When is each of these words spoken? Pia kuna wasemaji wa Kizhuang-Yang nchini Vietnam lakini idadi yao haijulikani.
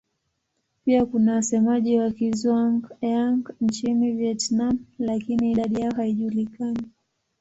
Pia 0.85 1.05
kuna 1.05 1.33
wasemaji 1.33 1.97
wa 1.99 2.09
Kizhuang-Yang 2.11 3.53
nchini 3.61 4.11
Vietnam 4.11 4.79
lakini 4.99 5.51
idadi 5.51 5.81
yao 5.81 5.93
haijulikani. 5.95 6.91